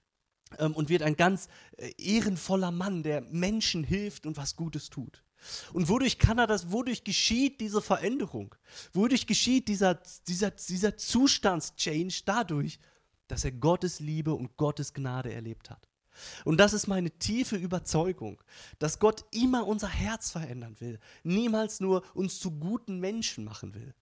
[0.58, 5.24] ähm, und wird ein ganz äh, ehrenvoller Mann, der Menschen hilft und was Gutes tut.
[5.72, 8.56] Und wodurch kann er das, wodurch geschieht diese Veränderung?
[8.92, 12.10] Wodurch geschieht dieser, dieser, dieser Zustandschange?
[12.26, 12.80] Dadurch,
[13.34, 15.90] dass er Gottes Liebe und Gottes Gnade erlebt hat.
[16.46, 18.40] Und das ist meine tiefe Überzeugung,
[18.78, 23.96] dass Gott immer unser Herz verändern will, niemals nur uns zu guten Menschen machen will.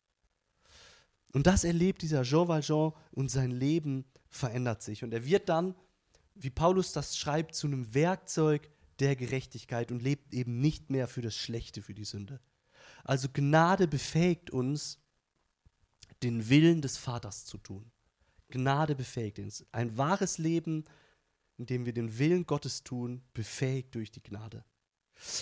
[1.32, 5.02] Und das erlebt dieser Jean Valjean und sein Leben verändert sich.
[5.02, 5.76] Und er wird dann,
[6.36, 11.22] wie Paulus das schreibt, zu einem Werkzeug der Gerechtigkeit und lebt eben nicht mehr für
[11.22, 12.42] das Schlechte, für die Sünde.
[13.06, 15.00] Also Gnade befähigt uns,
[16.22, 17.90] den Willen des Vaters zu tun.
[18.52, 19.66] Gnade befähigt uns.
[19.72, 20.84] Ein wahres Leben
[21.62, 24.66] indem wir den Willen Gottes tun, befähigt durch die Gnade.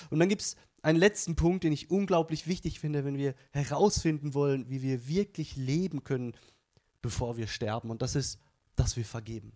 [0.10, 4.34] Und dann gibt es einen letzten Punkt, den ich unglaublich wichtig finde, wenn wir herausfinden
[4.34, 6.36] wollen, wie wir wirklich leben können,
[7.02, 7.90] bevor wir sterben.
[7.90, 8.38] Und das ist,
[8.76, 9.54] dass wir vergeben.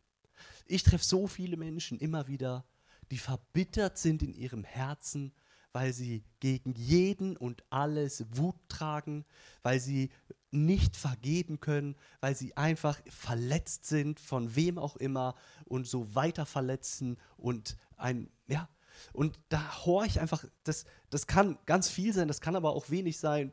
[0.66, 2.66] Ich treffe so viele Menschen immer wieder,
[3.12, 5.34] die verbittert sind in ihrem Herzen,
[5.74, 9.26] weil sie gegen jeden und alles Wut tragen,
[9.64, 10.12] weil sie
[10.52, 16.46] nicht vergeben können, weil sie einfach verletzt sind von wem auch immer und so weiter
[16.46, 18.70] verletzen und ein, ja,
[19.12, 23.18] und da horch einfach, das, das kann ganz viel sein, das kann aber auch wenig
[23.18, 23.52] sein.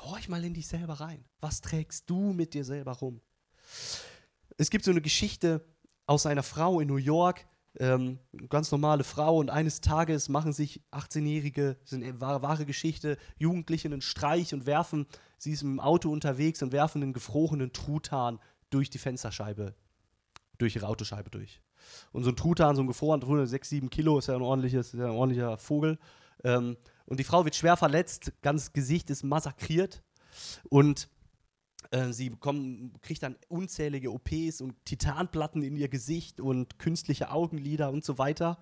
[0.00, 1.24] Horch mal in dich selber rein.
[1.40, 3.20] Was trägst du mit dir selber rum?
[4.58, 5.64] Es gibt so eine Geschichte
[6.06, 7.46] aus einer Frau in New York,
[7.78, 13.88] ähm, ganz normale Frau und eines Tages machen sich 18-Jährige, sind wahre, wahre Geschichte, Jugendliche
[13.88, 15.06] einen Streich und werfen,
[15.38, 18.38] sie ist im Auto unterwegs und werfen einen gefrorenen Truthahn
[18.70, 19.74] durch die Fensterscheibe,
[20.58, 21.60] durch ihre Autoscheibe durch.
[22.12, 24.92] Und so ein Truthahn, so ein gefrorener Truthahn, 6, 7 Kilo, ist ja ein, ordentliches,
[24.92, 25.98] ja ein ordentlicher Vogel.
[26.44, 30.02] Ähm, und die Frau wird schwer verletzt, ganz Gesicht ist massakriert
[30.68, 31.15] und äh,
[32.10, 38.04] sie bekommen, kriegt dann unzählige OPs und Titanplatten in ihr Gesicht und künstliche Augenlider und
[38.04, 38.58] so weiter.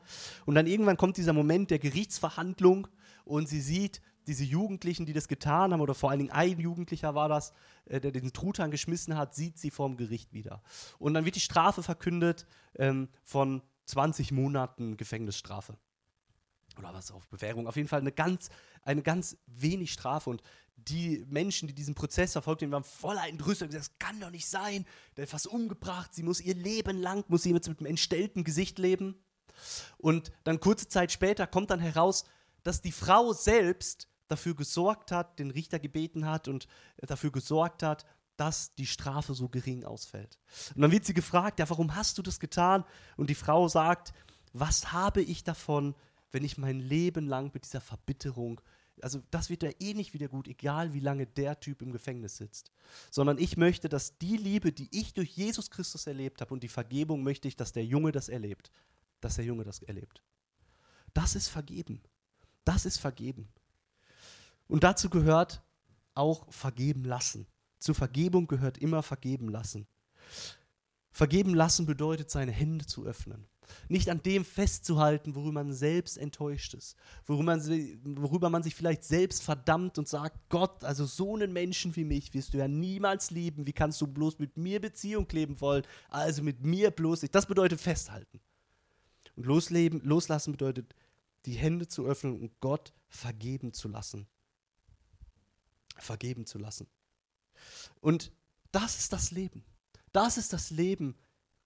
[0.46, 2.86] Und dann irgendwann kommt dieser Moment der Gerichtsverhandlung
[3.24, 7.14] und sie sieht diese Jugendlichen, die das getan haben, oder vor allen Dingen ein Jugendlicher
[7.14, 7.52] war das,
[7.86, 10.62] äh, der den Truthahn geschmissen hat, sieht sie vorm Gericht wieder.
[10.98, 15.76] Und dann wird die Strafe verkündet ähm, von 20 Monaten Gefängnisstrafe.
[16.78, 17.68] Oder was auf Bewährung.
[17.68, 18.48] Auf jeden Fall eine ganz,
[18.82, 20.30] eine ganz wenig Strafe.
[20.30, 20.42] Und
[20.76, 24.30] die Menschen, die diesen Prozess verfolgt haben, waren voller Entrüstung und gesagt, das kann doch
[24.30, 24.86] nicht sein.
[25.16, 28.44] Der hat fast umgebracht, sie muss ihr Leben lang, muss sie jetzt mit einem entstellten
[28.44, 29.14] Gesicht leben.
[29.98, 32.24] Und dann kurze Zeit später kommt dann heraus,
[32.62, 38.04] dass die Frau selbst dafür gesorgt hat, den Richter gebeten hat und dafür gesorgt hat,
[38.36, 40.38] dass die Strafe so gering ausfällt.
[40.74, 42.84] Und dann wird sie gefragt, ja, warum hast du das getan?
[43.16, 44.12] Und die Frau sagt,
[44.52, 45.94] was habe ich davon,
[46.32, 48.60] wenn ich mein Leben lang mit dieser Verbitterung
[49.04, 52.38] also das wird ja eh nicht wieder gut, egal wie lange der Typ im Gefängnis
[52.38, 52.72] sitzt.
[53.10, 56.68] Sondern ich möchte, dass die Liebe, die ich durch Jesus Christus erlebt habe und die
[56.68, 58.72] Vergebung möchte ich, dass der Junge das erlebt.
[59.20, 60.22] Dass der Junge das erlebt.
[61.12, 62.00] Das ist vergeben.
[62.64, 63.50] Das ist vergeben.
[64.68, 65.62] Und dazu gehört
[66.14, 67.46] auch vergeben lassen.
[67.78, 69.86] Zur Vergebung gehört immer vergeben lassen.
[71.12, 73.46] Vergeben lassen bedeutet, seine Hände zu öffnen.
[73.88, 76.96] Nicht an dem festzuhalten, worüber man selbst enttäuscht ist,
[77.26, 81.94] worüber man, worüber man sich vielleicht selbst verdammt und sagt, Gott, also so einen Menschen
[81.96, 85.60] wie mich wirst du ja niemals lieben, wie kannst du bloß mit mir Beziehung leben
[85.60, 87.34] wollen, also mit mir bloß nicht.
[87.34, 88.40] Das bedeutet festhalten.
[89.36, 90.94] Und losleben, loslassen bedeutet,
[91.46, 94.26] die Hände zu öffnen und Gott vergeben zu lassen.
[95.96, 96.86] Vergeben zu lassen.
[98.00, 98.32] Und
[98.72, 99.64] das ist das Leben.
[100.12, 101.16] Das ist das Leben,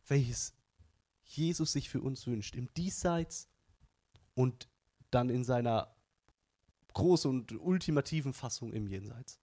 [0.06, 0.54] welches
[1.28, 3.48] Jesus sich für uns wünscht, im Diesseits
[4.34, 4.68] und
[5.10, 5.94] dann in seiner
[6.94, 9.40] großen und ultimativen Fassung im Jenseits.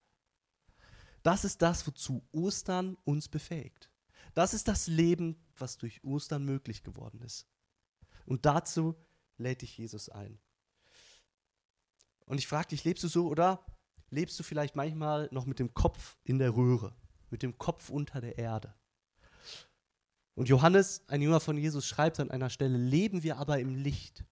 [1.22, 3.90] Das ist das, wozu Ostern uns befähigt.
[4.34, 7.46] Das ist das Leben, was durch Ostern möglich geworden ist.
[8.26, 8.94] Und dazu
[9.38, 10.38] lädt dich Jesus ein.
[12.26, 13.64] Und ich frage dich, lebst du so oder
[14.10, 16.96] lebst du vielleicht manchmal noch mit dem Kopf in der Röhre,
[17.30, 18.74] mit dem Kopf unter der Erde?
[20.36, 24.22] Und Johannes, ein Jünger von Jesus, schreibt an einer Stelle, leben wir aber im Licht,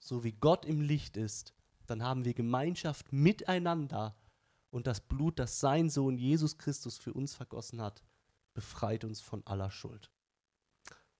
[0.00, 1.54] so wie Gott im Licht ist,
[1.86, 4.16] dann haben wir Gemeinschaft miteinander
[4.70, 8.02] und das Blut, das sein Sohn Jesus Christus für uns vergossen hat,
[8.54, 10.10] befreit uns von aller Schuld.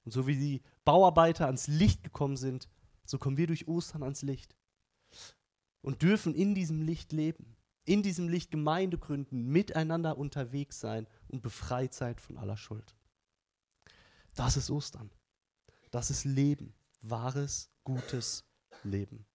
[0.04, 2.68] Und so wie die Bauarbeiter ans Licht gekommen sind,
[3.06, 4.56] so kommen wir durch Ostern ans Licht
[5.82, 11.42] und dürfen in diesem Licht leben, in diesem Licht Gemeinde gründen, miteinander unterwegs sein und
[11.42, 12.96] befreit sein von aller Schuld.
[14.34, 15.10] Das ist Ostern.
[15.90, 18.44] Das ist Leben, wahres, gutes
[18.82, 19.26] Leben.